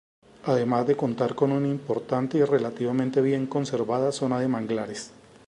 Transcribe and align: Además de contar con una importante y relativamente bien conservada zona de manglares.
Además 0.45 0.87
de 0.87 0.97
contar 0.97 1.35
con 1.35 1.51
una 1.51 1.67
importante 1.67 2.39
y 2.39 2.43
relativamente 2.43 3.21
bien 3.21 3.45
conservada 3.45 4.11
zona 4.11 4.39
de 4.39 4.47
manglares. 4.47 5.11